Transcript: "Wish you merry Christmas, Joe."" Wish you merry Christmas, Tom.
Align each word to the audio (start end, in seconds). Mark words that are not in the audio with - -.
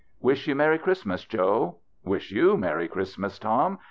"Wish 0.29 0.47
you 0.47 0.55
merry 0.55 0.79
Christmas, 0.79 1.25
Joe."" 1.25 1.75
Wish 2.03 2.31
you 2.31 2.57
merry 2.57 2.87
Christmas, 2.87 3.37
Tom. 3.37 3.77